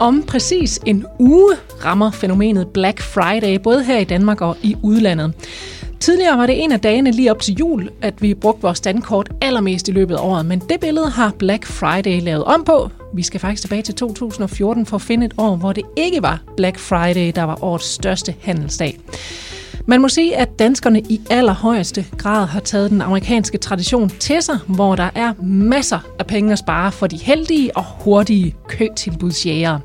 [0.00, 5.32] Om præcis en uge rammer fænomenet Black Friday, både her i Danmark og i udlandet.
[6.00, 9.28] Tidligere var det en af dagene lige op til jul, at vi brugte vores standkort
[9.40, 12.90] allermest i løbet af året, men det billede har Black Friday lavet om på.
[13.14, 16.42] Vi skal faktisk tilbage til 2014 for at finde et år, hvor det ikke var
[16.56, 19.00] Black Friday, der var årets største handelsdag.
[19.86, 24.58] Man må sige, at danskerne i allerhøjeste grad har taget den amerikanske tradition til sig,
[24.66, 29.80] hvor der er masser af penge at spare for de heldige og hurtige køtilbudsjægere.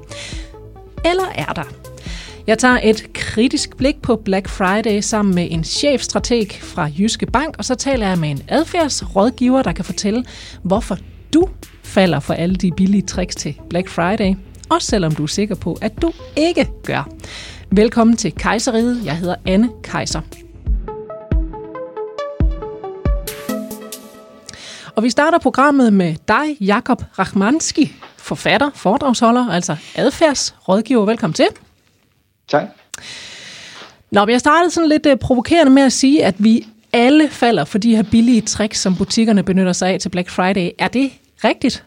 [1.05, 1.63] Eller er der?
[2.47, 7.55] Jeg tager et kritisk blik på Black Friday sammen med en chefstrateg fra Jyske Bank,
[7.57, 10.25] og så taler jeg med en adfærdsrådgiver, der kan fortælle,
[10.63, 10.97] hvorfor
[11.33, 11.49] du
[11.83, 14.35] falder for alle de billige tricks til Black Friday,
[14.69, 17.09] også selvom du er sikker på, at du ikke gør.
[17.71, 19.05] Velkommen til Kejseriet.
[19.05, 20.21] Jeg hedder Anne Kejser.
[24.95, 31.05] Og vi starter programmet med dig, Jakob Rachmanski, forfatter, foredragsholder, altså adfærdsrådgiver.
[31.05, 31.47] Velkommen til.
[32.47, 32.63] Tak.
[34.11, 37.77] Nå, jeg startede sådan lidt uh, provokerende med at sige, at vi alle falder for
[37.77, 40.69] de her billige tricks, som butikkerne benytter sig af til Black Friday.
[40.79, 41.11] Er det
[41.43, 41.83] rigtigt?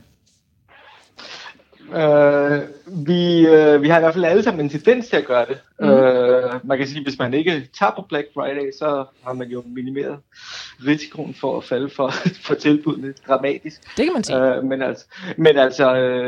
[1.88, 5.46] Uh, vi, uh, vi har i hvert fald alle sammen en tendens til at gøre
[5.46, 5.58] det.
[5.80, 5.88] Mm.
[5.88, 9.48] Uh, man kan sige, at hvis man ikke tager på Black Friday, så har man
[9.48, 10.18] jo minimeret
[10.86, 12.12] risikoen for at falde for,
[12.46, 13.96] for tilbudene dramatisk.
[13.96, 14.58] Det kan man sige.
[14.58, 15.86] Uh, men altså, men altså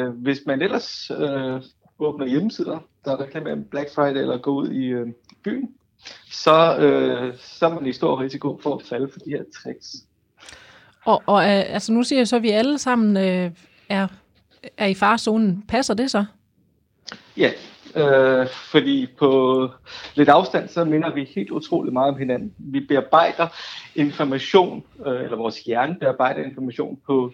[0.09, 1.63] uh, hvis man ellers uh,
[1.99, 5.09] åbner hjemmesider, der reklamerer Black Friday, eller går ud i uh,
[5.45, 5.71] byen,
[6.31, 9.87] så, uh, så er man i stor risiko for at falde for de her tricks.
[11.05, 13.53] Og, og uh, altså nu siger jeg så, at vi alle sammen uh,
[13.89, 14.07] er
[14.77, 15.65] er i farzonen.
[15.69, 16.25] Passer det så?
[17.37, 17.51] Ja,
[17.97, 19.69] øh, fordi på
[20.15, 22.55] lidt afstand, så minder vi helt utroligt meget om hinanden.
[22.59, 23.49] Vi bearbejder
[23.95, 27.33] information, øh, eller vores hjerne bearbejder information på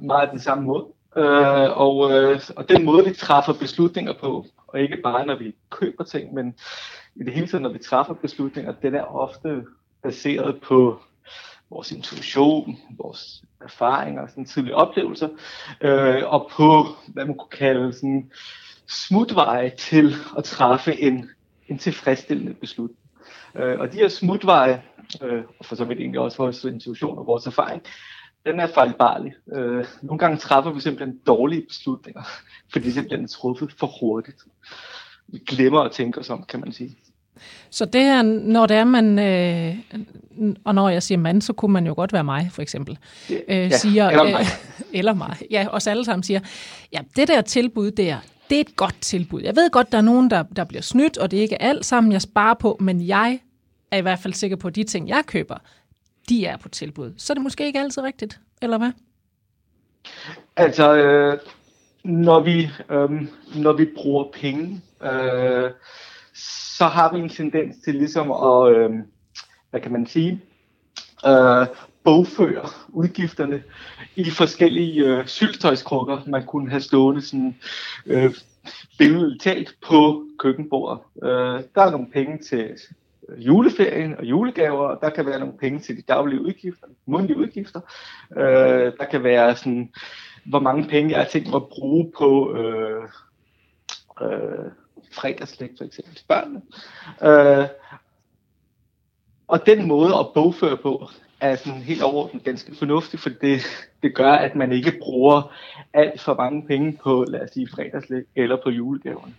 [0.00, 0.84] meget den samme måde.
[1.16, 5.54] Øh, og, øh, og den måde, vi træffer beslutninger på, og ikke bare når vi
[5.70, 6.54] køber ting, men
[7.16, 9.64] i det hele taget, når vi træffer beslutninger, den er ofte
[10.02, 11.00] baseret på
[11.70, 15.28] vores intuition, vores erfaringer, sådan tidlige oplevelser,
[15.80, 18.30] øh, og på, hvad man kunne kalde sådan
[18.88, 21.30] smutveje til at træffe en,
[21.68, 22.98] en tilfredsstillende beslutning.
[23.54, 24.82] Øh, og de her smutveje,
[25.22, 27.82] øh, og for så vidt egentlig også vores intuition og vores erfaring,
[28.46, 29.34] den er fejlbarlig.
[29.52, 32.22] Øh, nogle gange træffer vi simpelthen dårlige beslutninger,
[32.72, 34.42] fordi de simpelthen er truffet for hurtigt.
[35.26, 36.96] Vi glemmer at tænke os om, kan man sige.
[37.70, 39.76] Så det her, når det er man, øh,
[40.64, 42.98] og når jeg siger mand, så kunne man jo godt være mig, for eksempel.
[43.30, 44.40] Øh, ja, siger, eller mig.
[44.40, 44.46] Øh,
[44.98, 45.36] eller mig.
[45.50, 46.40] Ja, os alle sammen siger,
[46.92, 48.16] ja, det der tilbud der,
[48.50, 49.42] det er et godt tilbud.
[49.42, 51.86] Jeg ved godt, der er nogen, der, der bliver snydt, og det er ikke alt
[51.86, 53.40] sammen, jeg sparer på, men jeg
[53.90, 55.56] er i hvert fald sikker på, at de ting, jeg køber,
[56.28, 57.14] de er på tilbud.
[57.16, 58.90] Så er det måske ikke altid rigtigt, eller hvad?
[60.56, 61.38] Altså, øh,
[62.04, 63.10] når, vi, øh,
[63.54, 65.70] når vi bruger penge, øh,
[66.78, 68.90] så har vi en tendens til ligesom at, øh,
[69.70, 70.40] hvad kan man sige,
[71.26, 71.66] øh,
[72.04, 73.62] bogføre udgifterne
[74.16, 77.56] i forskellige øh, syltøjskrukker, man kunne have stående sådan,
[78.06, 78.34] øh,
[78.98, 80.98] billedet talt på køkkenbordet.
[81.22, 82.70] Øh, der er nogle penge til
[83.28, 87.38] øh, juleferien og julegaver, og der kan være nogle penge til de daglige udgifter, mundlige
[87.38, 87.80] udgifter.
[88.36, 89.92] Øh, der kan være sådan,
[90.46, 93.02] hvor mange penge jeg har tænkt mig at bruge på øh,
[94.22, 94.70] øh,
[95.12, 96.62] fredagslægt for eksempel til børnene.
[97.22, 97.68] Øh,
[99.48, 101.08] og den måde at bogføre på
[101.40, 103.60] er sådan helt overordnet ganske fornuftig, for det,
[104.02, 105.54] det gør, at man ikke bruger
[105.92, 109.34] alt for mange penge på, lad os sige, fredagslæg eller på julegaverne.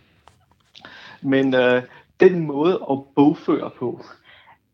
[1.21, 1.83] Men øh,
[2.19, 4.05] den måde at bogføre på,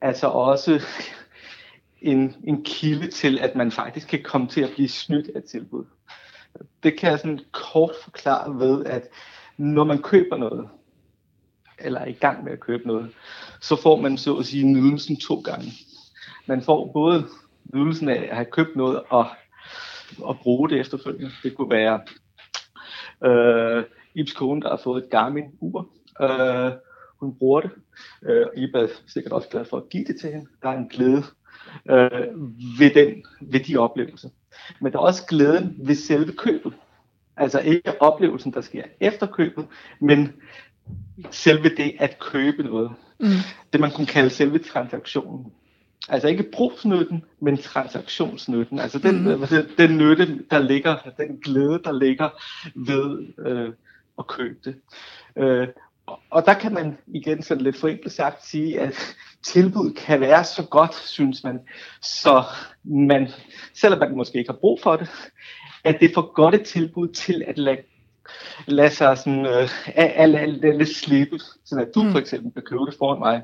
[0.02, 0.82] er så også
[2.02, 5.86] en, en kilde til, at man faktisk kan komme til at blive snydt af tilbud.
[6.84, 9.08] Det kan jeg sådan kort forklare ved, at
[9.58, 10.70] når man køber noget,
[11.80, 13.12] eller er i gang med at købe noget,
[13.62, 15.72] så får man så at sige nydelsen to gange.
[16.46, 17.26] Man får både
[17.74, 19.28] nydelsen af at have købt noget og,
[20.22, 21.32] og bruge det efterfølgende.
[21.44, 22.02] Det kunne være
[23.26, 23.84] øh,
[24.16, 25.90] Ibs kone, der har fået et Garmin-ur.
[26.22, 26.72] Øh,
[27.20, 27.72] hun bruger det.
[28.24, 30.48] Øh, Ib er sikkert også glad for at give det til hende.
[30.62, 31.24] Der er en glæde
[31.90, 32.40] øh,
[32.80, 34.30] ved, den, ved de oplevelser.
[34.82, 36.74] Men der er også glæden ved selve købet.
[37.38, 39.68] Altså ikke oplevelsen, der sker efter købet,
[40.02, 40.34] men
[41.32, 42.92] selve det at købe noget.
[43.20, 43.28] Mm.
[43.74, 45.52] Det man kunne kalde selve transaktionen.
[46.10, 48.80] Altså ikke brugsnytten, men transaktionsnytten.
[48.80, 49.48] Altså den, mm.
[49.48, 52.30] den, den nytte, der ligger, den glæde, der ligger
[52.76, 53.74] ved øh,
[54.20, 54.76] at købe det.
[55.38, 55.68] Øh,
[56.30, 60.64] og der kan man igen sådan lidt forenklet sagt sige, at tilbud kan være så
[60.64, 61.60] godt, synes man,
[62.02, 62.44] så
[62.84, 63.30] man,
[63.74, 65.10] selvom man måske ikke har brug for det,
[65.86, 67.78] at det er for godt et tilbud til at lade
[68.68, 72.12] lade sig sådan, øh, alt, alt, alt lidt slippe, så at du mm.
[72.12, 73.44] for eksempel kan købe det foran mig.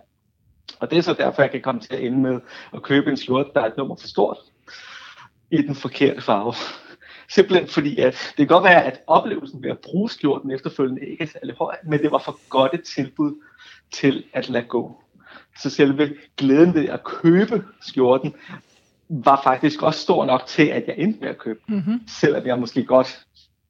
[0.79, 2.39] Og det er så derfor, jeg kan komme til at ende med
[2.73, 4.37] at købe en skjorte, der er et nummer for stort,
[5.51, 6.53] i den forkerte farve.
[7.29, 11.23] Simpelthen fordi, at det kan godt være, at oplevelsen ved at bruge skjorten efterfølgende ikke
[11.23, 13.35] er særlig høj, men det var for godt et tilbud
[13.91, 15.03] til at lade gå.
[15.59, 18.33] Så selve glæden ved at købe skjorten
[19.11, 22.01] var faktisk også stor nok til, at jeg endte med at købe mm-hmm.
[22.07, 23.25] Selvom jeg måske godt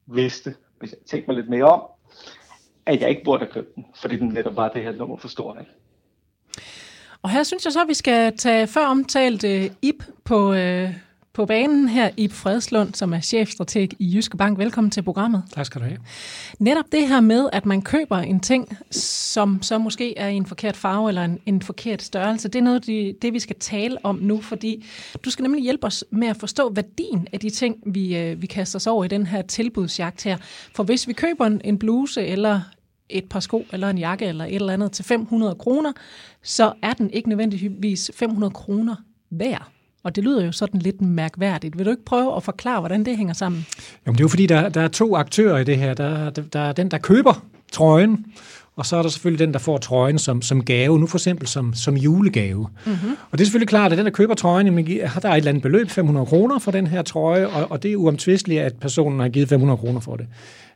[0.06, 1.82] vidste, hvis jeg tænkte mig lidt mere om,
[2.86, 5.28] at jeg ikke burde have købt den, fordi den netop var det her nummer for
[5.28, 5.56] stort.
[5.60, 5.72] Ikke?
[7.22, 10.88] Og her synes jeg så, at vi skal tage før omtalt uh, IP på, uh,
[11.34, 14.58] på banen her, i Fredslund, som er chefstrateg i Jyske Bank.
[14.58, 15.42] Velkommen til programmet.
[15.54, 15.98] Tak skal du have.
[16.58, 20.46] Netop det her med, at man køber en ting, som så måske er i en
[20.46, 24.04] forkert farve eller en, en forkert størrelse, det er noget, det, det vi skal tale
[24.04, 24.86] om nu, fordi
[25.24, 28.46] du skal nemlig hjælpe os med at forstå værdien af de ting, vi, øh, vi
[28.46, 30.36] kaster os over i den her tilbudsjagt her.
[30.74, 32.60] For hvis vi køber en, en bluse eller
[33.08, 35.92] et par sko eller en jakke eller et eller andet til 500 kroner,
[36.42, 38.96] så er den ikke nødvendigvis 500 kroner
[39.30, 39.72] værd.
[40.04, 41.78] Og det lyder jo sådan lidt mærkværdigt.
[41.78, 43.66] Vil du ikke prøve at forklare, hvordan det hænger sammen?
[44.06, 45.94] Jamen, det er jo fordi, der, der er to aktører i det her.
[45.94, 48.26] Der, der, der er den, der køber trøjen,
[48.76, 51.48] og så er der selvfølgelig den, der får trøjen som, som gave, nu for eksempel
[51.48, 52.68] som, som julegave.
[52.86, 53.10] Mm-hmm.
[53.30, 55.48] Og det er selvfølgelig klart, at den, der køber trøjen, jamen, har der et eller
[55.48, 59.20] andet beløb, 500 kroner for den her trøje, og, og det er uomtvisteligt, at personen
[59.20, 60.26] har givet 500 kroner for det.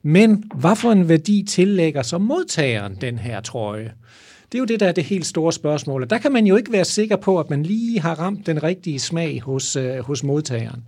[0.02, 3.93] Men hvad for en værdi tillægger så modtageren den her trøje?
[4.52, 6.02] Det er jo det, der er det helt store spørgsmål.
[6.02, 8.62] Og der kan man jo ikke være sikker på, at man lige har ramt den
[8.62, 10.84] rigtige smag hos, øh, hos modtageren.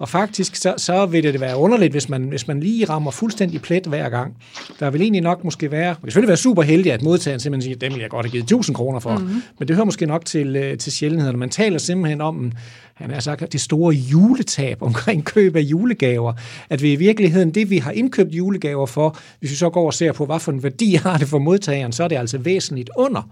[0.00, 3.62] Og faktisk så, så vil det være underligt, hvis man, hvis man lige rammer fuldstændig
[3.62, 4.36] plet hver gang.
[4.80, 7.62] Der vil egentlig nok måske være, det vil selvfølgelig være super heldig, at modtageren simpelthen
[7.62, 9.16] siger, dem vil jeg godt have givet 1000 kroner for.
[9.16, 9.42] Mm-hmm.
[9.58, 11.38] Men det hører måske nok til, øh, til sjældenheden.
[11.38, 12.52] Man taler simpelthen om
[12.94, 16.32] han er sagt, det store juletab omkring køb af julegaver.
[16.70, 19.94] At vi i virkeligheden, det vi har indkøbt julegaver for, hvis vi så går og
[19.94, 22.90] ser på, hvad for en værdi har det for modtageren, så er det altså væsentligt
[22.96, 23.28] under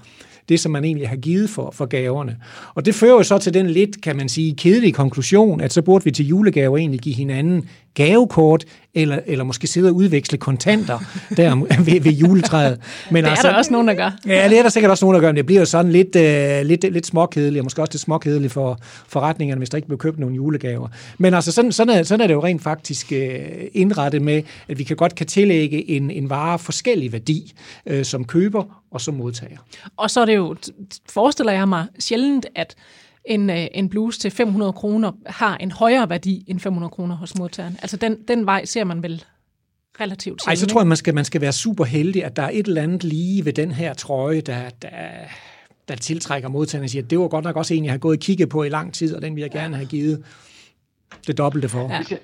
[0.48, 2.36] det, som man egentlig har givet for, for gaverne.
[2.74, 5.82] Og det fører jo så til den lidt, kan man sige, kedelige konklusion, at så
[5.82, 8.64] burde vi til julegaver egentlig give hinanden gavekort,
[8.94, 10.98] eller, eller måske sidde og udveksle kontanter
[11.36, 11.54] der
[11.84, 12.80] ved, ved juletræet.
[13.10, 14.10] Men det er altså, der også nogen, der gør.
[14.26, 16.16] Ja, det er der sikkert også nogen, der gør, men det bliver jo sådan lidt,
[16.16, 19.98] uh, lidt, lidt småkedeligt, og måske også lidt småkedeligt for forretningerne, hvis der ikke bliver
[19.98, 20.88] købt nogle julegaver.
[21.18, 23.18] Men altså, sådan, sådan, er, sådan er det jo rent faktisk uh,
[23.72, 27.52] indrettet med, at vi kan godt kan tillægge en, en vare forskellig værdi
[27.90, 29.58] uh, som køber og som modtager.
[29.96, 30.56] Og så er det jo,
[31.08, 32.74] forestiller jeg mig sjældent, at
[33.28, 37.38] en, øh, en bluse til 500 kroner har en højere værdi end 500 kroner hos
[37.38, 37.76] modtageren.
[37.82, 39.24] Altså den, den vej ser man vel
[40.00, 42.50] relativt Nej, så tror jeg, man skal, man skal være super heldig, at der er
[42.52, 44.88] et eller andet lige ved den her trøje, der, der,
[45.88, 48.20] der tiltrækker modtageren og siger, det var godt nok også en, jeg har gået og
[48.20, 50.24] kigget på i lang tid, og den vil jeg gerne have givet
[51.26, 51.88] det dobbelte for.
[52.10, 52.16] Ja.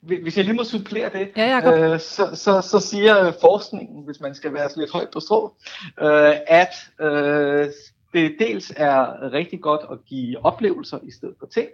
[0.00, 4.34] Hvis jeg lige må supplere det, ja, øh, så, så, så siger forskningen, hvis man
[4.34, 5.54] skal være lidt højt på strå,
[6.00, 7.66] øh, at øh,
[8.12, 11.68] det dels er rigtig godt at give oplevelser i stedet for ting.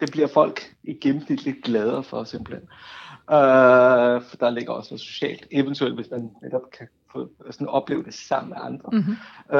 [0.00, 2.68] Det bliver folk i gennemsnit lidt gladere for simpelthen.
[3.28, 8.02] Uh, for der ligger også noget socialt, eventuelt hvis man netop kan få sådan opleve
[8.02, 8.88] det sammen med andre.
[8.92, 9.16] Mm-hmm.
[9.48, 9.56] Uh,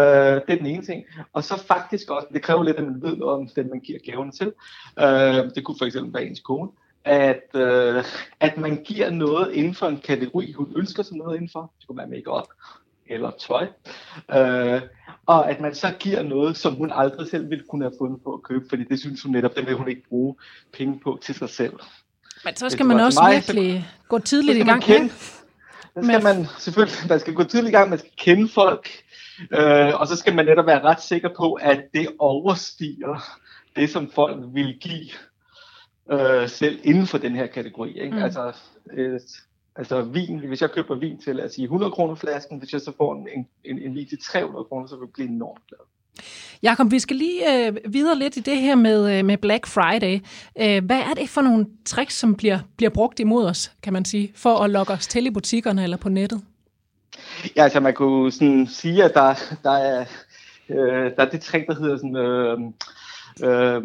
[0.47, 1.05] det er den ene ting.
[1.33, 3.99] Og så faktisk også, det kræver lidt, at man ved noget om den, man giver
[4.05, 4.53] gaven til.
[4.97, 6.71] Uh, det kunne for eksempel være ens kone
[7.05, 8.05] at, uh,
[8.41, 11.73] at man giver noget inden for en kategori, hun ønsker sig noget indenfor.
[11.79, 12.47] Det kunne være make-up,
[13.07, 13.67] eller tøj.
[14.31, 14.83] Øh,
[15.31, 18.33] og at man så giver noget, som hun aldrig selv ville kunne have fundet på
[18.35, 20.37] at købe, fordi det synes hun netop, det vil hun ikke bruge
[20.73, 21.73] penge på til sig selv.
[22.45, 24.83] Men så skal man også mig, virkelig så, gå tidligt i gang.
[24.83, 28.89] Kende, så skal man selvfølgelig, man skal gå tidligt i gang, man skal kende folk,
[29.53, 33.39] øh, og så skal man netop være ret sikker på, at det overstiger
[33.77, 35.11] det, som folk vil give
[36.13, 37.99] øh, selv inden for den her kategori.
[38.01, 38.17] Ikke?
[38.17, 38.23] Mm.
[38.23, 38.53] Altså,
[38.93, 39.21] øh,
[39.77, 42.93] Altså vin, hvis jeg køber vin til, at sige 100 kroner flasken, hvis jeg så
[42.97, 45.79] får en, en, en vin til 300 kroner, så vil jeg blive enormt glad.
[46.63, 50.21] Jakob, vi skal lige øh, videre lidt i det her med, øh, med Black Friday.
[50.61, 54.05] Øh, hvad er det for nogle tricks, som bliver, bliver brugt imod os, kan man
[54.05, 56.43] sige, for at lokke os til i butikkerne eller på nettet?
[57.57, 60.05] Ja, altså man kunne sådan sige, at der, der, er,
[60.69, 62.59] øh, der er det trick, der hedder sådan, øh,
[63.45, 63.83] øh,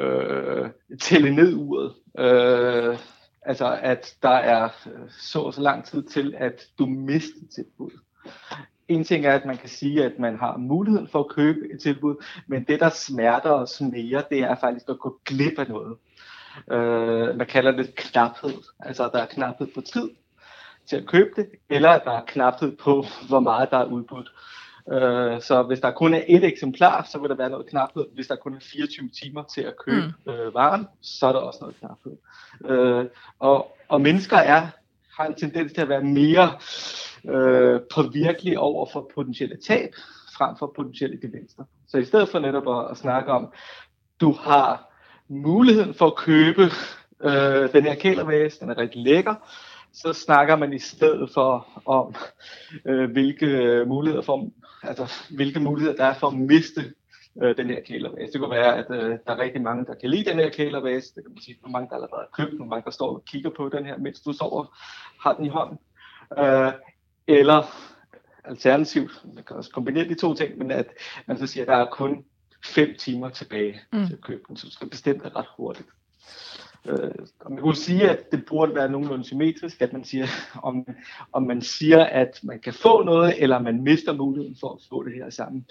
[0.00, 1.92] øh, tælle ned uret.
[2.18, 2.98] Øh,
[3.42, 7.90] Altså, at der er øh, så og så lang tid til, at du mister tilbud.
[8.88, 11.80] En ting er, at man kan sige, at man har muligheden for at købe et
[11.80, 15.96] tilbud, men det, der smerter os mere, det er faktisk at gå glip af noget.
[16.70, 18.62] Øh, man kalder det knaphed.
[18.80, 20.10] Altså, der er knaphed på tid
[20.86, 24.32] til at købe det, eller der er knaphed på, hvor meget der er udbudt.
[24.92, 28.06] Øh, så hvis der kun er et eksemplar, så vil der være noget knaphed.
[28.14, 30.32] Hvis der kun er 24 timer til at købe mm.
[30.32, 32.16] øh, varen, så er der også noget knaphed.
[32.64, 33.06] Øh,
[33.38, 34.66] og, og mennesker er
[35.18, 36.50] har en tendens til at være mere
[37.24, 39.90] øh, påvirkelige over for potentielle tab,
[40.36, 41.64] frem for potentielle gevinster.
[41.88, 43.52] Så i stedet for netop at, at snakke om,
[44.20, 44.94] du har
[45.28, 46.62] muligheden for at købe
[47.24, 49.34] øh, den her kælervæs, den er rigtig lækker,
[49.92, 52.14] så snakker man i stedet for om,
[52.84, 54.50] øh, hvilke muligheder for,
[54.82, 56.94] altså, hvilke muligheder der er for at miste
[57.42, 58.30] øh, den her kælervæs.
[58.30, 61.04] Det kunne være, at øh, der er rigtig mange, der kan lide den her kælervæs.
[61.04, 63.24] Det kan man sige, hvor mange der allerede har købt, hvor mange der står og
[63.24, 64.76] kigger på den her, mens du sover,
[65.22, 65.78] har den i hånden.
[66.38, 66.72] Øh,
[67.26, 67.62] eller
[68.44, 70.86] alternativt, man kan også kombinere de to ting, men at
[71.26, 72.24] man så siger, at der er kun
[72.64, 74.06] fem timer tilbage mm.
[74.06, 75.88] til at købe den, så du skal bestemme det ret hurtigt.
[76.88, 80.26] Øh, og man kunne sige, at det burde være nogenlunde symmetrisk, at man siger,
[80.68, 80.86] om,
[81.32, 85.02] om man siger, at man kan få noget, eller man mister muligheden for at få
[85.02, 85.66] det her sammen.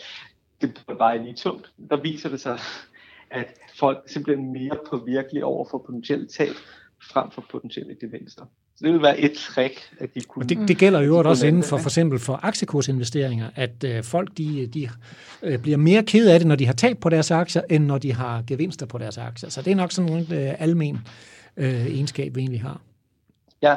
[0.61, 1.71] Det burde bare lige tungt.
[1.89, 2.59] Der viser det sig,
[3.29, 3.47] at
[3.79, 6.55] folk simpelthen mere påvirkelige over for potentielle tab,
[7.01, 8.45] frem for potentielle gevinster.
[8.77, 10.45] Så det vil være et trick, at de kunne...
[10.45, 14.29] Og det, det gælder jo også inden for for eksempel for aktiekursinvesteringer, at øh, folk
[14.37, 14.89] de, de
[15.43, 17.97] øh, bliver mere ked af det, når de har tab på deres aktier, end når
[17.97, 19.49] de har gevinster på deres aktier.
[19.49, 21.07] Så det er nok sådan en øh, almen
[21.57, 22.81] øh, egenskab, vi egentlig har.
[23.61, 23.75] Ja,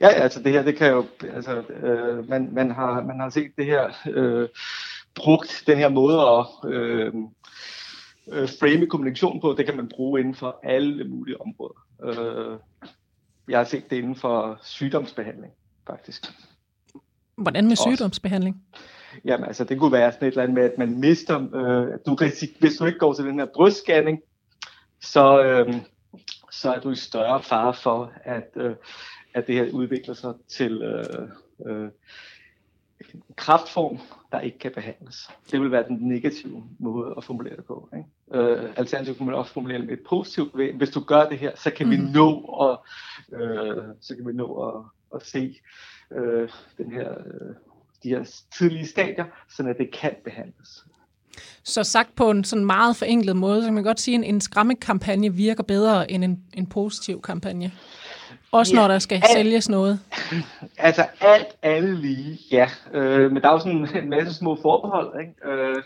[0.00, 1.04] Ja, altså det her, det kan jo,
[1.34, 4.48] altså, øh, man, man, har, man har set det her øh,
[5.14, 7.14] brugt, den her måde at øh,
[8.32, 11.86] øh, frame kommunikation på, det kan man bruge inden for alle mulige områder.
[12.04, 12.58] Øh,
[13.48, 15.52] jeg har set det inden for sygdomsbehandling,
[15.86, 16.26] faktisk.
[17.36, 18.62] Hvordan med sygdomsbehandling?
[19.24, 22.14] Jamen, altså, det kunne være sådan et eller andet med, at man mister, øh, du
[22.14, 24.20] risik, hvis du ikke går til den her brystscanning,
[25.00, 25.74] så, øh,
[26.50, 28.76] så er du i større fare for, at, øh,
[29.34, 31.28] at det her udvikler sig til øh,
[31.66, 31.90] øh,
[33.14, 33.98] en kraftform,
[34.32, 35.30] der ikke kan behandles.
[35.50, 37.88] Det vil være den negative måde at formulere det på.
[37.96, 38.08] Ikke?
[38.34, 40.76] Øh, alternativt kan man også formulere et positivt.
[40.76, 41.92] Hvis du gør det her, så kan mm.
[41.92, 42.78] vi nå at,
[43.40, 45.60] øh, så kan vi nå at, at se
[46.12, 47.54] øh, den her, øh,
[48.02, 50.84] de her tidlige stadier, så at det kan behandles.
[51.62, 54.34] Så sagt på en sådan meget forenklet måde, så kan man godt sige, at en,
[54.34, 57.72] en skræmmekampagne virker bedre end en, en positiv kampagne.
[58.52, 60.00] Også ja, når der skal alt, sælges noget?
[60.78, 62.68] Altså alt andet lige, ja.
[62.92, 65.20] Øh, men der er jo sådan en masse små forbehold.
[65.20, 65.52] Ikke?
[65.52, 65.82] Øh,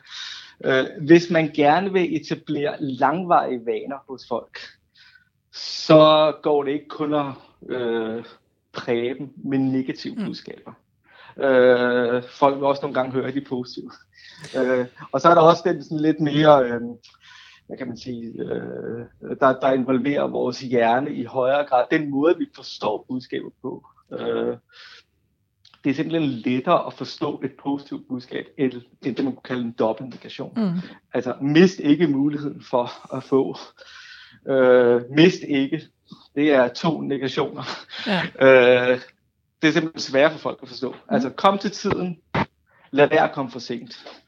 [0.65, 4.59] øh, hvis man gerne vil etablere langvarige vaner hos folk,
[5.53, 7.27] så går det ikke kun at
[7.69, 8.25] øh,
[8.73, 10.25] præge dem med negative mm.
[10.25, 10.73] budskaber.
[11.39, 13.91] Øh, folk vil også nogle gange høre de positive.
[14.57, 16.65] Øh, og så er der også den sådan lidt mere...
[16.65, 16.81] Øh,
[17.67, 19.07] hvad kan man sige, øh,
[19.41, 21.85] der, der involverer vores hjerne i højere grad.
[21.91, 23.87] Den måde, vi forstår budskabet på.
[24.13, 24.57] Øh,
[25.85, 28.73] det er simpelthen lettere at forstå et positivt budskab, end,
[29.03, 30.53] end det, man kunne kalde en dobbeltnegation.
[30.57, 30.81] Mm.
[31.15, 33.57] Altså, mist ikke muligheden for at få.
[34.49, 35.83] Øh, mist ikke.
[36.35, 37.63] Det er to negationer.
[38.07, 38.23] Ja.
[38.47, 39.01] Øh,
[39.63, 40.91] det er simpelthen svært for folk at forstå.
[40.93, 41.15] Mm.
[41.15, 42.19] Altså, kom til tiden.
[42.91, 44.21] Lad være at komme for sent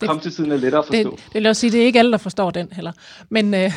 [0.00, 1.10] det, kom til tiden er lettere at forstå.
[1.10, 2.92] Det, det vil også sige, det er ikke alle, der forstår den heller.
[3.28, 3.72] Men øh,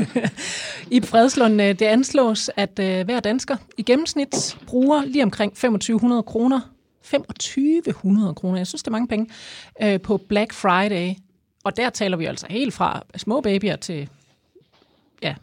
[0.96, 6.22] i Fredslund, øh, det anslås, at øh, hver dansker i gennemsnit bruger lige omkring 2500
[6.22, 6.60] kroner
[7.12, 9.26] 2500 kroner, jeg synes, det er mange penge,
[9.82, 11.14] øh, på Black Friday.
[11.64, 14.08] Og der taler vi altså helt fra små babyer til,
[15.22, 15.34] ja,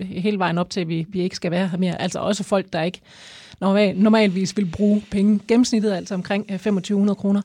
[0.00, 2.02] hele vejen op til, at vi, vi ikke skal være her mere.
[2.02, 3.00] Altså også folk, der ikke
[3.60, 5.40] normal, normalvis vil bruge penge.
[5.48, 7.42] Gennemsnittet er altså omkring 2500 kroner.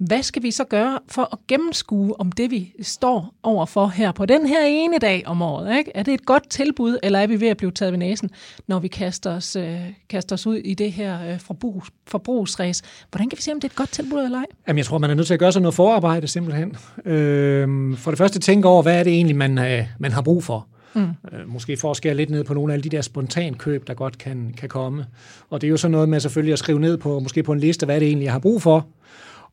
[0.00, 4.26] Hvad skal vi så gøre for at gennemskue, om det vi står overfor her på
[4.26, 5.90] den her ene dag om året, ikke?
[5.94, 8.30] er det et godt tilbud, eller er vi ved at blive taget ved næsen,
[8.66, 12.82] når vi kaster os, øh, kaster os ud i det her øh, forbrugs, forbrugsræs?
[13.10, 14.46] Hvordan kan vi se, om det er et godt tilbud eller ej?
[14.68, 16.76] Jamen, jeg tror, man er nødt til at gøre sig noget forarbejde simpelthen.
[17.04, 20.44] Øh, for det første tænke over, hvad er det egentlig, man, øh, man har brug
[20.44, 20.66] for.
[20.94, 21.02] Mm.
[21.02, 21.08] Øh,
[21.46, 24.18] måske for at skære lidt ned på nogle af alle de der spontankøb, der godt
[24.18, 25.06] kan, kan komme.
[25.50, 27.60] Og det er jo sådan noget med selvfølgelig at skrive ned på, måske på en
[27.60, 28.86] liste, hvad er det egentlig, jeg har brug for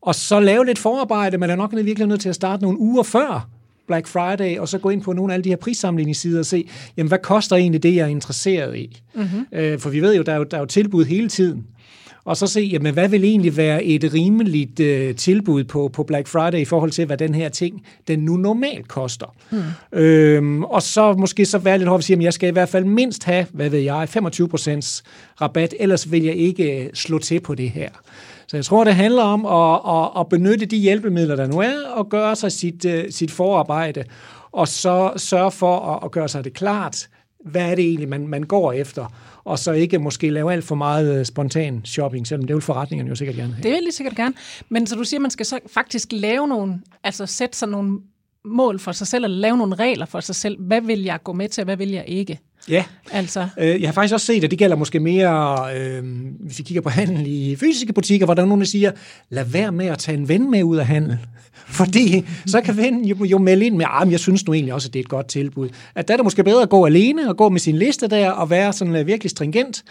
[0.00, 3.02] og så lave lidt forarbejde, men er nok virkelig nødt til at starte nogle uger
[3.02, 3.48] før
[3.86, 6.68] Black Friday, og så gå ind på nogle af alle de her prissammenligningssider og se,
[6.96, 9.02] jamen, hvad koster egentlig det, jeg er interesseret i?
[9.14, 9.46] Mm-hmm.
[9.52, 11.66] Øh, for vi ved jo, der er jo, der er jo tilbud hele tiden.
[12.24, 16.28] Og så se, jamen, hvad vil egentlig være et rimeligt øh, tilbud på, på Black
[16.28, 19.34] Friday i forhold til, hvad den her ting, den nu normalt koster.
[19.50, 19.98] Mm.
[19.98, 22.68] Øhm, og så måske så være lidt hårdt at sige, at jeg skal i hvert
[22.68, 25.02] fald mindst have, hvad ved jeg, 25%
[25.40, 27.88] rabat, ellers vil jeg ikke øh, slå til på det her.
[28.48, 31.88] Så jeg tror, det handler om at, at, at benytte de hjælpemidler, der nu er,
[31.94, 34.04] og gøre sig sit, øh, sit forarbejde,
[34.52, 37.08] og så sørge for at, at gøre sig det klart,
[37.44, 39.06] hvad er det egentlig, man, man går efter,
[39.44, 43.08] og så ikke måske lave alt for meget øh, spontan shopping, selvom det vil forretningerne
[43.08, 43.62] jo sikkert gerne have.
[43.62, 44.34] Det vil de sikkert gerne,
[44.68, 47.98] men så du siger, at man skal så faktisk lave nogle, altså sætte sig nogle
[48.44, 50.62] mål for sig selv, eller lave nogle regler for sig selv.
[50.62, 52.40] Hvad vil jeg gå med til, og hvad vil jeg ikke?
[52.68, 56.04] Ja, Altså, Øh, Jeg har faktisk også set, at det gælder måske mere, øh,
[56.40, 58.90] hvis vi kigger på handel i fysiske butikker, hvor der er nogen, der siger,
[59.30, 61.18] lad være med at tage en ven med ud af handel.
[61.70, 64.88] Fordi så kan vennen jo, jo melde ind med, at jeg synes nu egentlig også,
[64.88, 65.68] at det er et godt tilbud.
[65.94, 68.30] At der er det måske bedre at gå alene og gå med sin liste der
[68.30, 69.84] og være sådan uh, virkelig stringent.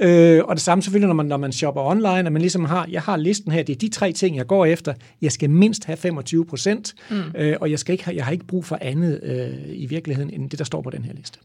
[0.00, 2.86] Øh, og det samme selvfølgelig, når man, når man shopper online, at man ligesom har,
[2.90, 4.94] jeg har listen her, det er de tre ting, jeg går efter.
[5.22, 7.16] Jeg skal mindst have 25 procent, mm.
[7.36, 10.50] øh, og jeg, skal ikke jeg har ikke brug for andet øh, i virkeligheden, end
[10.50, 11.38] det, der står på den her liste.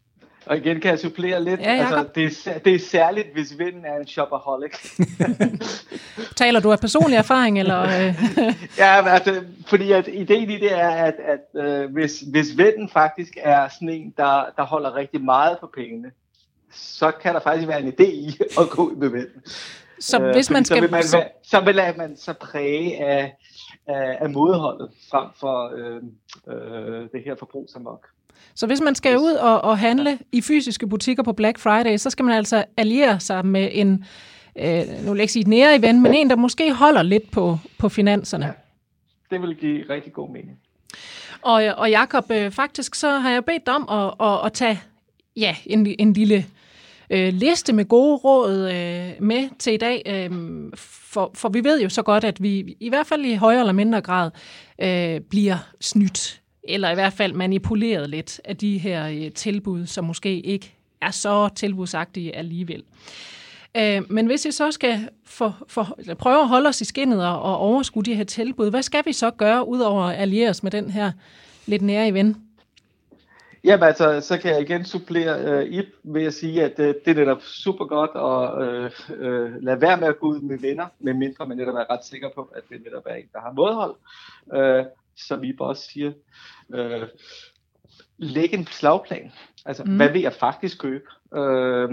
[0.49, 1.59] Og igen kan jeg supplere lidt.
[1.59, 1.97] Ja, Jacob.
[1.97, 4.71] altså, det, er, det er særligt, hvis vennen er en shopaholic.
[6.35, 7.81] taler du af personlig erfaring, eller...
[7.81, 8.15] Øh,
[8.77, 13.37] ja, altså, fordi at ideen i det er, at, at øh, hvis, hvis vennen faktisk
[13.41, 16.11] er sådan en, der, der holder rigtig meget på pengene,
[16.71, 19.43] så kan der faktisk være en idé i at gå ud med vennen.
[19.99, 20.77] så Øh, hvis man skal...
[20.77, 21.03] Så vil man,
[21.43, 23.37] så, vil man så præge af,
[23.87, 26.01] af, af modholdet frem for øh,
[26.47, 28.07] øh, det her forbrugsamok.
[28.55, 32.09] Så hvis man skal ud og, og handle i fysiske butikker på Black Friday, så
[32.09, 34.05] skal man altså alliere sig med en,
[34.59, 37.31] øh, nu vil jeg ikke sige et nære ven, men en, der måske holder lidt
[37.31, 38.45] på, på finanserne.
[38.45, 38.51] Ja.
[39.31, 40.59] Det vil give rigtig god mening.
[41.41, 44.81] Og, og Jacob, øh, faktisk så har jeg bedt dig om at, at, at tage
[45.37, 46.45] ja, en, en lille
[47.09, 50.01] øh, liste med gode råd øh, med til i dag.
[50.05, 50.31] Øh,
[50.75, 53.73] for, for vi ved jo så godt, at vi i hvert fald i højere eller
[53.73, 54.31] mindre grad
[54.81, 60.05] øh, bliver snydt, eller i hvert fald manipuleret lidt af de her øh, tilbud, som
[60.05, 62.83] måske ikke er så tilbudsagtige alligevel.
[63.77, 67.57] Øh, men hvis vi så skal for, for, prøve at holde os i skinnet og,
[67.57, 70.89] overskue de her tilbud, hvad skal vi så gøre, udover at alliere os med den
[70.89, 71.11] her
[71.65, 72.37] lidt nære ven?
[73.63, 77.11] Jamen altså, så kan jeg igen supplere øh, Ip ved at sige, at øh, det
[77.11, 80.85] er netop super godt at øh, øh, lade være med at gå ud med venner,
[80.99, 83.95] medmindre man netop er ret sikker på, at det netop er en, der har modhold.
[84.53, 84.85] Øh,
[85.27, 86.11] som Ip også siger,
[86.73, 87.07] øh,
[88.17, 89.31] læg en slagplan.
[89.65, 89.95] Altså, mm.
[89.95, 91.05] hvad vil jeg faktisk købe?
[91.35, 91.89] Øh,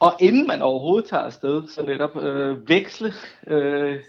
[0.00, 3.12] og inden man overhovedet tager afsted, så netop øh, veksle
[3.46, 4.00] øh,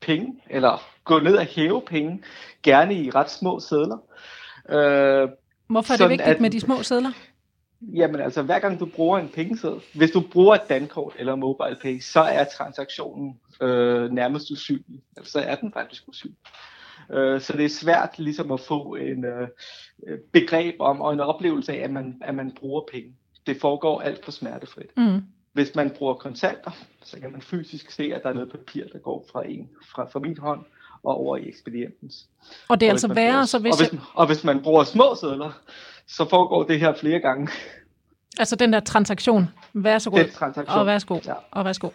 [0.00, 2.22] penge, eller gå ned og hæve penge,
[2.62, 3.98] gerne i ret små sædler.
[4.68, 5.28] Øh,
[5.68, 7.10] Hvorfor er det vigtigt at- med de små sædler?
[7.82, 11.76] Jamen altså, hver gang du bruger en pengeseddel, hvis du bruger et dankort eller mobile
[11.82, 15.02] pay, så er transaktionen øh, nærmest usynlig.
[15.16, 16.38] Altså, så er den faktisk usynlig.
[17.10, 19.48] Øh, så det er svært ligesom at få en øh,
[20.06, 23.14] øh, begreb om og en oplevelse af, at man, at man bruger penge.
[23.46, 24.96] Det foregår alt for smertefrit.
[24.96, 25.22] Mm.
[25.52, 26.70] Hvis man bruger kontanter,
[27.02, 30.04] så kan man fysisk se, at der er noget papir, der går fra en fra,
[30.04, 30.64] fra min hånd
[31.04, 32.26] og over i ekspedientens.
[32.68, 34.84] Og det er Og altså værre, bruger- så hvis, og, hvis, og hvis man bruger
[34.84, 35.50] små sædler,
[36.06, 37.48] så foregår det her flere gange.
[38.38, 40.78] altså den der transaktion, værsgo, Den transaktion.
[40.78, 41.34] og værsgo, Ja.
[41.50, 41.88] og værsgo.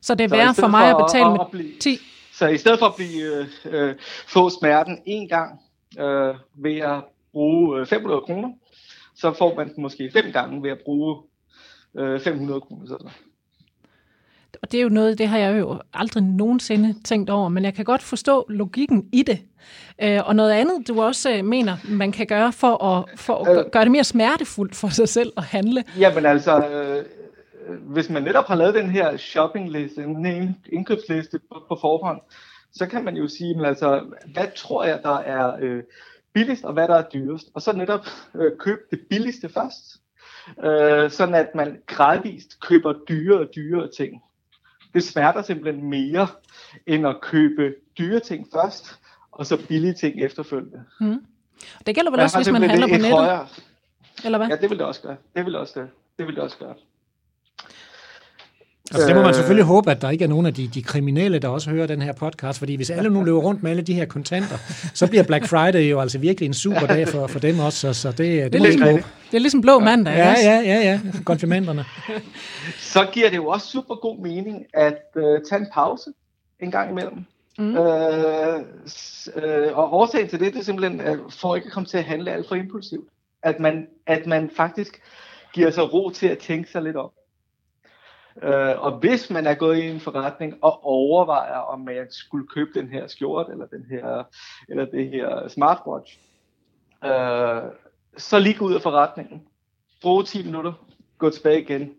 [0.00, 1.98] Så det er Så værre for mig at betale at- med at blive- 10.
[2.32, 3.94] Så i stedet for at blive, øh, øh,
[4.26, 5.60] få smerten en gang
[5.98, 7.00] øh, ved at
[7.32, 8.48] bruge øh, 500 kroner,
[9.16, 11.22] så får man den måske fem gange ved at bruge
[11.98, 12.86] øh, 500 kroner.
[12.86, 13.08] Sådan.
[14.62, 17.74] Og det er jo noget, det har jeg jo aldrig nogensinde tænkt over, men jeg
[17.74, 19.38] kan godt forstå logikken i det.
[20.02, 23.48] Øh, og noget andet, du også øh, mener, man kan gøre for at, for at
[23.50, 23.56] Øh.
[23.64, 25.84] gø- gøre det mere smertefuldt for sig selv at handle.
[25.98, 27.04] Jamen altså, øh,
[27.80, 32.20] hvis man netop har lavet den her shoppingliste, en ind- indkøbsliste på, på forhånd,
[32.72, 34.00] så kan man jo sige, men altså,
[34.32, 35.82] hvad tror jeg, der er øh,
[36.34, 37.46] billigst, og hvad der er dyrest?
[37.54, 39.96] Og så netop øh, købe det billigste først,
[40.64, 44.22] øh, sådan at man gradvist køber dyre og dyrere ting.
[44.94, 46.28] Det smerter simpelthen mere,
[46.86, 48.98] end at købe dyre ting først,
[49.32, 50.84] og så billige ting efterfølgende.
[51.86, 53.46] Det gælder vel også, hvis man handler på et nettet, højere-
[54.24, 54.48] eller hvad?
[54.48, 55.16] Ja, det vil det også gøre.
[55.36, 55.88] Det vil det også gøre.
[56.18, 56.74] Det vil det også gøre.
[58.90, 59.34] Altså, det må man Øh.
[59.34, 62.02] selvfølgelig håbe, at der ikke er nogen af de, de kriminelle, der også hører den
[62.02, 64.56] her podcast, fordi hvis alle nu løber rundt med alle de her kontanter,
[64.94, 68.00] så bliver Black Friday jo altså virkelig en super dag for, for dem også, så,
[68.00, 68.84] så det, det, det håbe.
[68.84, 69.06] rigtigt.
[69.30, 70.50] Det er ligesom blå mandag, Ja, ikke?
[70.50, 71.84] ja, ja, ja, konfirmanderne.
[72.94, 76.10] så giver det jo også super god mening at øh, tage en pause
[76.60, 77.24] en gang imellem.
[77.58, 77.76] Mm.
[77.76, 78.60] Øh,
[79.36, 82.04] øh, og årsagen til det, det er simpelthen øh, for ikke at komme til at
[82.04, 83.08] handle alt for impulsivt.
[83.42, 85.00] At man, at man faktisk
[85.54, 87.10] giver sig ro til at tænke sig lidt om.
[88.42, 92.70] Øh, og hvis man er gået i en forretning og overvejer, om man skulle købe
[92.80, 94.22] den her skjort, eller, den her,
[94.68, 96.18] eller det her smartwatch,
[97.04, 97.62] øh,
[98.16, 99.42] så lige gå ud af forretningen.
[100.02, 100.72] Brug 10 minutter,
[101.18, 101.92] gå tilbage igen,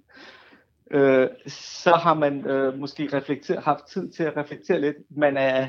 [0.91, 4.95] øh, så har man øh, måske reflekteret, haft tid til at reflektere lidt.
[5.09, 5.67] Man er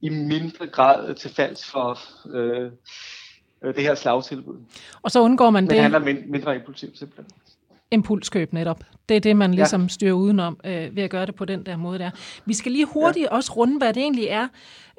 [0.00, 1.98] i mindre grad til falds for
[2.34, 2.70] øh,
[3.62, 4.56] øh, det her slagtilbud.
[5.02, 5.80] Og så undgår man Man det.
[5.80, 7.26] handler mind- mindre impulsivt simpelthen.
[7.90, 8.80] Impulskøb netop.
[9.08, 9.88] Det er det, man ligesom ja.
[9.88, 12.10] styrer udenom øh, ved at gøre det på den der måde der.
[12.44, 13.36] Vi skal lige hurtigt ja.
[13.36, 14.48] også runde, hvad det egentlig er,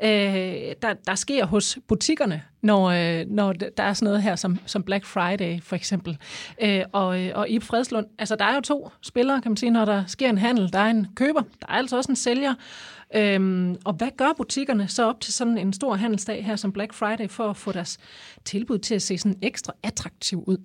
[0.03, 4.59] øh, der, der sker hos butikkerne, når, øh, når der er sådan noget her som,
[4.65, 6.17] som Black Friday for eksempel.
[6.61, 9.69] Øh, og, øh, og i Fredslund, altså der er jo to spillere, kan man sige,
[9.69, 10.73] når der sker en handel.
[10.73, 12.53] Der er en køber, der er altså også en sælger.
[13.15, 16.93] Øhm, og hvad gør butikkerne så op til sådan en stor handelsdag her som Black
[16.93, 17.97] Friday for at få deres
[18.45, 20.57] tilbud til at se sådan ekstra attraktiv ud?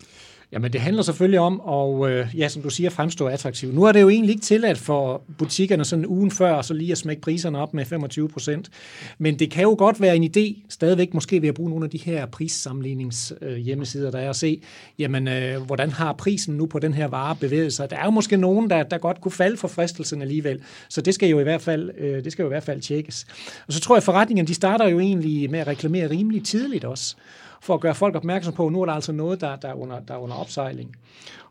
[0.52, 3.74] Jamen det handler selvfølgelig om at, øh, ja, som du siger, fremstå attraktivt.
[3.74, 6.98] Nu er det jo egentlig ikke tilladt for butikkerne sådan ugen før, så lige at
[6.98, 8.70] smække priserne op med 25 procent.
[9.18, 11.90] Men det kan jo godt være en idé, stadigvæk måske ved at bruge nogle af
[11.90, 14.62] de her prissammenlignings øh, hjemmesider, der er at se,
[14.98, 17.90] jamen øh, hvordan har prisen nu på den her vare bevæget sig.
[17.90, 20.60] Der er jo måske nogen, der, der godt kunne falde for fristelsen alligevel.
[20.88, 23.26] Så det skal jo i hvert fald, øh, det skal jo i hvert fald tjekkes.
[23.66, 26.84] Og så tror jeg, at forretningerne de starter jo egentlig med at reklamere rimelig tidligt
[26.84, 27.16] også
[27.62, 29.74] for at gøre folk opmærksom på, at nu er der altså noget, der, der, er,
[29.74, 30.96] under, der er under opsejling.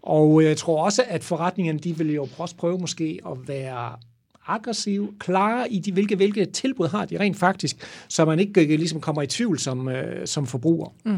[0.02, 3.96] Og øh, jeg tror også, at forretningerne de vil jo også prøve måske at være
[4.48, 8.70] aggressiv, klare i de, hvilke, hvilke tilbud har de rent faktisk, så man ikke øh,
[8.70, 10.94] ligesom kommer i tvivl som, øh, som forbruger.
[11.04, 11.18] Mm.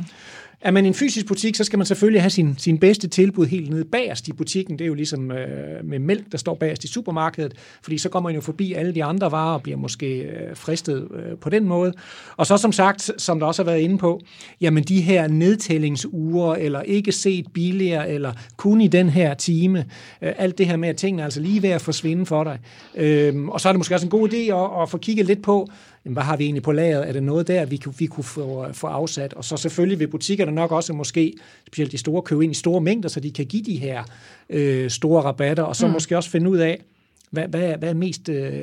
[0.64, 3.70] Er man en fysisk butik, så skal man selvfølgelig have sin, sin bedste tilbud helt
[3.70, 4.80] nede bagerst i butikken.
[4.80, 8.30] Det er jo ligesom øh, med mælk, der står bagerst i supermarkedet, fordi så kommer
[8.30, 11.66] man jo forbi alle de andre varer og bliver måske øh, fristet øh, på den
[11.66, 11.94] måde.
[12.38, 14.22] Og så som sagt, som der også har været inde på,
[14.62, 19.80] jamen de her nedtællingsure, eller ikke set billigere, eller kun i den her time,
[20.22, 22.60] øh, alt det her med, at tingene er altså lige ved at forsvinde for dig.
[22.96, 25.42] Øh, og så er det måske også en god idé at, at få kigget lidt
[25.42, 25.70] på,
[26.06, 27.10] jamen, hvad har vi egentlig på lageret?
[27.10, 29.34] Er det noget der, vi, vi kunne få, få afsat?
[29.34, 31.34] Og så selvfølgelig vil butikkerne nok også måske,
[31.68, 34.04] specielt de store, købe ind i store mængder, så de kan give de her
[34.50, 35.94] øh, store rabatter, og så mm.
[35.94, 36.84] måske også finde ud af,
[37.34, 38.54] hvad, hvad, hvad er mest øh,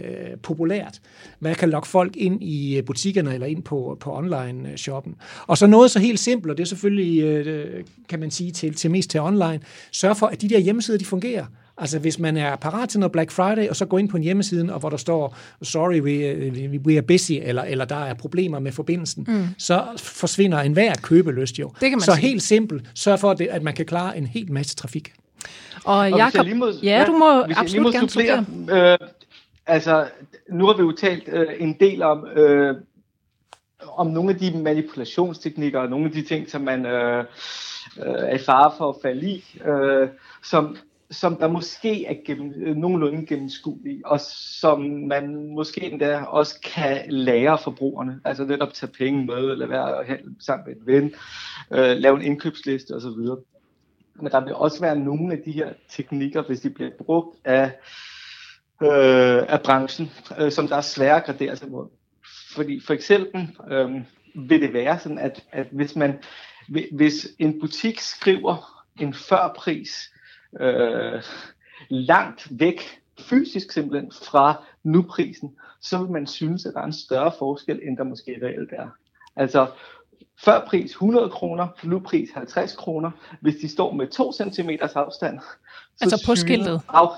[0.42, 1.00] populært?
[1.38, 5.14] Hvad kan lokke folk ind i butikkerne eller ind på, på online-shoppen?
[5.46, 8.74] Og så noget så helt simpelt, og det er selvfølgelig, øh, kan man sige, til,
[8.74, 9.60] til mest til online.
[9.92, 11.44] Sørg for, at de der hjemmesider, de fungerer.
[11.80, 14.22] Altså hvis man er parat til noget Black Friday, og så går ind på en
[14.22, 18.58] hjemmeside, og hvor der står, sorry, we, we are busy, eller, eller der er problemer
[18.58, 19.46] med forbindelsen, mm.
[19.58, 21.68] så forsvinder enhver købelyst jo.
[21.68, 22.28] Det kan man så sige.
[22.28, 25.12] helt simpelt, sørg for, at, at man kan klare en hel masse trafik.
[25.84, 28.44] Og, og Jacob, må, ja, ja, du må absolut gerne supplere.
[28.92, 29.08] Øh,
[29.66, 30.06] altså,
[30.50, 32.76] nu har vi jo talt øh, en del om, øh,
[33.92, 37.24] om nogle af de manipulationsteknikker, og nogle af de ting, som man øh, øh,
[38.06, 40.08] er i fare for at falde i, øh,
[40.44, 40.76] som
[41.10, 44.20] som der måske er gennem, øh, nogenlunde gennemskuelig, og
[44.60, 48.20] som man måske endda også kan lære forbrugerne.
[48.24, 51.14] Altså netop tage penge med, eller være sammen med en ven,
[51.70, 53.44] øh, lave en indkøbsliste osv.
[54.14, 57.64] Men der vil også være nogle af de her teknikker, hvis de bliver brugt af,
[58.82, 61.86] øh, af branchen, øh, som der er svære at gradere sig mod.
[62.54, 63.90] Fordi for eksempel øh,
[64.34, 66.18] vil det være sådan, at, at hvis man
[66.92, 70.10] hvis en butik skriver en førpris
[70.60, 71.22] øh,
[71.88, 77.32] langt væk fysisk simpelthen fra nuprisen, så vil man synes, at der er en større
[77.38, 78.88] forskel, end der måske reelt er.
[79.36, 79.66] Altså,
[80.44, 83.10] før pris 100 kroner, nu pris 50 kroner.
[83.40, 85.46] Hvis de står med 2 cm afstand, så
[86.00, 86.80] altså på skiltet?
[86.88, 87.08] Af,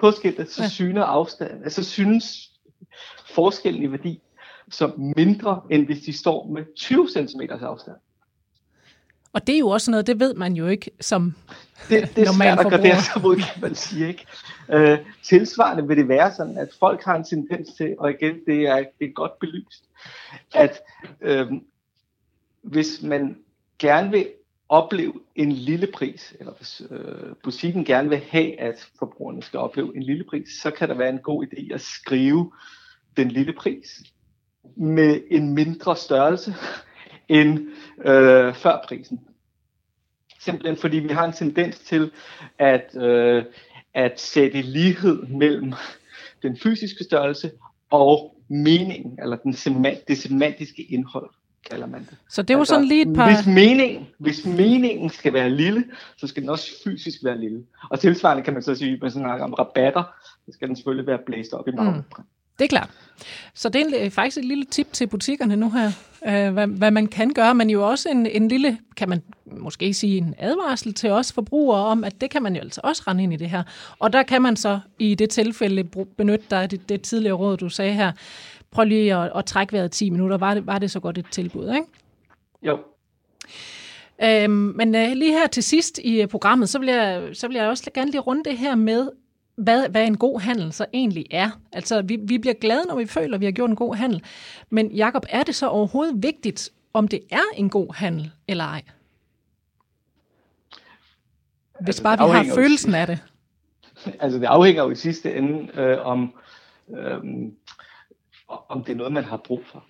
[0.00, 0.68] på skiltet, så ja.
[0.68, 2.52] syner afstand, altså synes
[3.34, 4.20] forskellen i værdi
[4.70, 7.96] som mindre, end hvis de står med 20 cm afstand.
[9.38, 11.34] Og det er jo også noget, det ved man jo ikke som
[11.88, 14.08] det, det er svært at gradere sig mod, kan man sige.
[14.08, 14.26] Ikke?
[14.72, 18.68] Øh, tilsvarende vil det være sådan, at folk har en tendens til, og igen, det
[18.68, 19.84] er, det er godt belyst,
[20.54, 20.80] at
[21.20, 21.46] øh,
[22.62, 23.36] hvis man
[23.78, 24.26] gerne vil
[24.68, 29.96] opleve en lille pris, eller hvis øh, butikken gerne vil have, at forbrugerne skal opleve
[29.96, 32.52] en lille pris, så kan der være en god idé at skrive
[33.16, 34.02] den lille pris
[34.76, 36.54] med en mindre størrelse
[37.28, 37.58] end
[38.04, 39.20] øh, før prisen.
[40.40, 42.10] Simpelthen fordi vi har en tendens til
[42.58, 43.44] at, øh,
[43.94, 45.72] at sætte lighed mellem
[46.42, 47.50] den fysiske størrelse
[47.90, 51.30] og meningen, eller den semant, det semantiske indhold,
[51.70, 52.16] kalder man det.
[52.28, 53.34] Så det var altså, sådan lige et par...
[53.34, 55.84] Hvis meningen, hvis meningen skal være lille,
[56.16, 57.64] så skal den også fysisk være lille.
[57.90, 60.02] Og tilsvarende kan man så sige, at man snakker om rabatter,
[60.46, 62.04] så skal den selvfølgelig være blæst op i markedet.
[62.18, 62.24] Mm.
[62.58, 62.90] Det er klart.
[63.54, 65.90] Så det er faktisk et lille tip til butikkerne nu her,
[66.26, 69.94] øh, hvad, hvad man kan gøre, men jo også en, en lille, kan man måske
[69.94, 73.22] sige, en advarsel til os forbrugere om, at det kan man jo altså også rende
[73.22, 73.62] ind i det her.
[73.98, 75.84] Og der kan man så i det tilfælde
[76.16, 78.12] benytte dig af det, det tidligere råd, du sagde her.
[78.70, 80.36] Prøv lige at, at trække vejret 10 minutter.
[80.36, 81.86] Var det, var det så godt et tilbud, ikke?
[82.62, 82.78] Jo.
[84.22, 87.56] Øhm, men uh, lige her til sidst i uh, programmet, så vil, jeg, så vil
[87.56, 89.08] jeg også gerne lige runde det her med,
[89.58, 91.50] hvad, hvad en god handel så egentlig er.
[91.72, 94.22] Altså, vi, vi bliver glade, når vi føler, at vi har gjort en god handel.
[94.70, 98.82] Men Jakob, er det så overhovedet vigtigt, om det er en god handel eller ej?
[101.80, 103.18] Hvis altså, bare vi har følelsen af det.
[104.20, 106.34] Altså det afhænger jo i sidste ende øh, om,
[106.96, 107.18] øh,
[108.48, 109.84] om det er noget, man har brug for,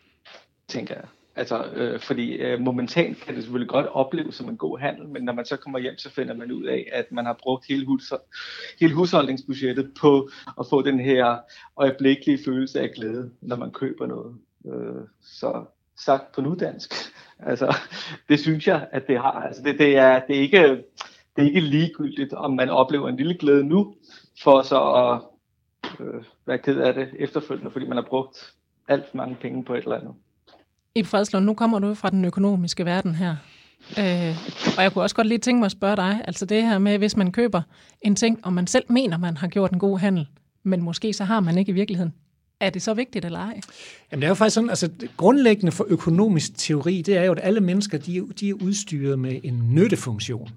[0.68, 1.04] tænker jeg.
[1.38, 5.22] Altså, øh, fordi øh, momentant kan det selvfølgelig godt opleves som en god handel, men
[5.22, 7.86] når man så kommer hjem, så finder man ud af, at man har brugt hele,
[7.86, 8.12] hus,
[8.80, 11.38] hele husholdningsbudgettet på at få den her
[11.76, 14.36] øjeblikkelige følelse af glæde, når man køber noget.
[14.66, 15.64] Øh, så
[16.04, 16.94] sagt på nudansk,
[17.50, 17.76] altså,
[18.28, 19.32] det synes jeg, at det har.
[19.32, 20.62] Altså, det, det, er, det, er ikke,
[21.36, 23.94] det er ikke ligegyldigt, om man oplever en lille glæde nu,
[24.42, 25.20] for så at
[26.00, 28.54] øh, være ked af det efterfølgende, fordi man har brugt
[28.88, 30.14] alt for mange penge på et eller andet.
[30.94, 33.36] I Fredslund, nu kommer du fra den økonomiske verden her.
[33.98, 34.36] Øh,
[34.76, 36.98] og jeg kunne også godt lige tænke mig at spørge dig, altså det her med,
[36.98, 37.62] hvis man køber
[38.02, 40.26] en ting, og man selv mener, man har gjort en god handel,
[40.62, 42.12] men måske så har man ikke i virkeligheden.
[42.60, 43.60] Er det så vigtigt eller ej?
[44.12, 47.40] Jamen det er jo faktisk sådan, altså grundlæggende for økonomisk teori, det er jo, at
[47.42, 50.50] alle mennesker, de, de er udstyret med en nyttefunktion.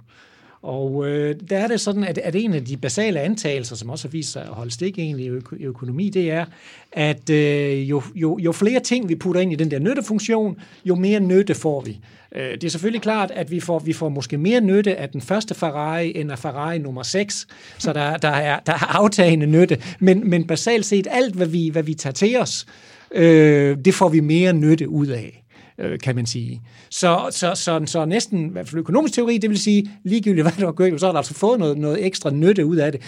[0.63, 4.07] Og øh, der er det sådan, at, at en af de basale antagelser, som også
[4.07, 6.45] har vist sig at holde stik egentlig i, øko, i økonomi, det er,
[6.91, 10.95] at øh, jo, jo, jo flere ting vi putter ind i den der nyttefunktion, jo
[10.95, 11.99] mere nytte får vi.
[12.35, 15.21] Øh, det er selvfølgelig klart, at vi får, vi får måske mere nytte af den
[15.21, 17.47] første Ferrari, end af Ferrari nummer 6,
[17.77, 19.77] så der, der, er, der er aftagende nytte.
[19.99, 22.65] Men, men basalt set, alt hvad vi, hvad vi tager til os,
[23.11, 25.40] øh, det får vi mere nytte ud af
[25.81, 26.61] øh, kan man sige.
[26.89, 30.53] Så, så, så, så næsten, i hvert fald økonomisk teori, det vil sige, ligegyldigt hvad
[30.59, 33.01] du har gjort, så har du altså fået noget, noget ekstra nytte ud af det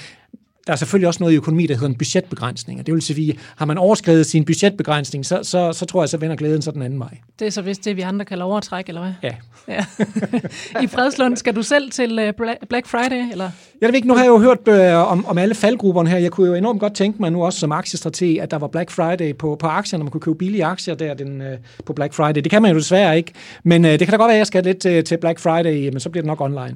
[0.68, 2.86] der er selvfølgelig også noget i økonomi, der hedder en budgetbegrænsning.
[2.86, 6.36] Det vil sige, har man overskrevet sin budgetbegrænsning, så, så, så tror jeg, så vender
[6.36, 7.18] glæden så den anden vej.
[7.40, 9.14] Det er så vist det, vi andre kalder overtræk, eller hvad?
[9.24, 9.36] Ja.
[9.68, 9.86] ja.
[10.84, 12.34] I Fredslund, skal du selv til øh,
[12.70, 13.32] Black Friday?
[13.32, 13.50] Eller?
[13.82, 16.18] Jeg ved ikke, nu har jeg jo hørt øh, om, om alle faldgrupperne her.
[16.18, 18.92] Jeg kunne jo enormt godt tænke mig nu også som aktiestrateg, at der var Black
[18.92, 20.04] Friday på, på aktierne.
[20.04, 22.42] Man kunne købe billige aktier der den, øh, på Black Friday.
[22.42, 23.34] Det kan man jo desværre ikke.
[23.64, 25.90] Men øh, det kan da godt være, at jeg skal lidt til, til Black Friday,
[25.90, 26.76] men så bliver det nok online.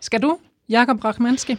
[0.00, 1.56] Skal du, Jakob Rachmanski?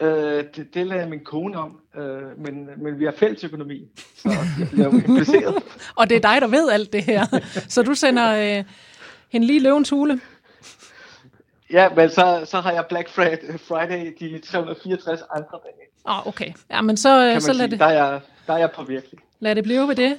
[0.00, 4.28] Øh, det, det lader min kone om, øh, men, men vi har fælles økonomi, så
[4.28, 5.62] jeg bliver impliceret.
[5.98, 7.26] og det er dig, der ved alt det her.
[7.68, 8.64] Så du sender øh,
[9.28, 10.20] hende lige løvens hule?
[11.72, 15.90] Ja, men så, så har jeg Black Friday de 364 andre dage.
[16.04, 16.52] Oh, okay.
[16.70, 17.78] Ja, men så, så lad det...
[17.78, 19.20] Der er, jeg, der er jeg på virkelig.
[19.40, 20.16] Lad det blive ved det.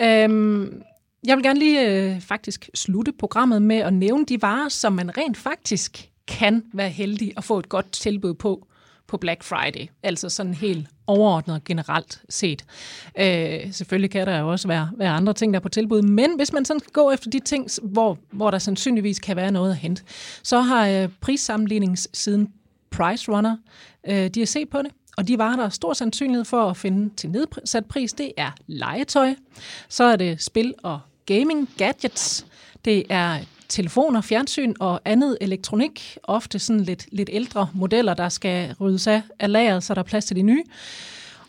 [0.00, 0.82] Øhm,
[1.26, 5.18] jeg vil gerne lige øh, faktisk slutte programmet med at nævne de varer, som man
[5.18, 8.66] rent faktisk kan være heldig at få et godt tilbud på
[9.12, 12.64] på Black Friday, altså sådan helt overordnet generelt set.
[13.18, 16.36] Øh, selvfølgelig kan der jo også være, være andre ting, der er på tilbud, men
[16.36, 19.70] hvis man sådan skal gå efter de ting, hvor, hvor der sandsynligvis kan være noget
[19.70, 20.02] at hente,
[20.42, 22.48] så har øh, prissammenligningssiden
[22.90, 23.56] Price Runner,
[24.08, 26.76] øh, de har set på det, og de varer, der er stor sandsynlighed for at
[26.76, 29.34] finde til nedsat pris, det er legetøj,
[29.88, 32.46] så er det spil og gaming gadgets,
[32.84, 33.38] det er
[33.72, 36.18] telefoner, fjernsyn og andet elektronik.
[36.22, 40.04] Ofte sådan lidt, lidt ældre modeller, der skal ryddes af, af lageret, så der er
[40.04, 40.64] plads til de nye.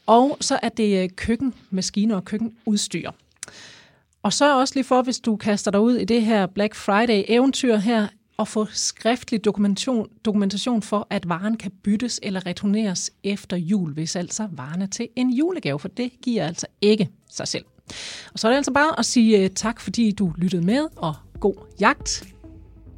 [0.05, 3.11] Og så er det øh, køkkenmaskiner og køkkenudstyr.
[4.23, 7.75] Og så også lige for, hvis du kaster dig ud i det her Black Friday-eventyr
[7.75, 8.07] her,
[8.37, 14.15] og få skriftlig dokumentation, dokumentation for, at varen kan byttes eller returneres efter jul, hvis
[14.15, 17.65] altså varen er til en julegave, for det giver altså ikke sig selv.
[18.33, 21.15] Og så er det altså bare at sige øh, tak, fordi du lyttede med, og
[21.43, 22.23] god jagt.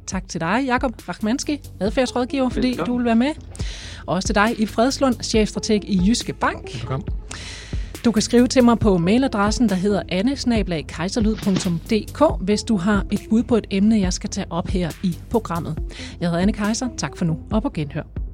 [0.06, 2.92] Tak til dig, Jakob Rachmanski, adfærdsrådgiver, fordi Velkommen.
[2.92, 3.30] du vil være med.
[4.06, 6.74] Og også til dig, i Fredslund, chefstrateg i Jyske Bank.
[6.74, 7.08] Velkommen.
[8.04, 10.36] Du kan skrive til mig på mailadressen, der hedder anne
[12.40, 15.78] hvis du har et bud på et emne, jeg skal tage op her i programmet.
[16.20, 16.88] Jeg hedder Anne Kejser.
[16.96, 18.25] Tak for nu, og på genhør.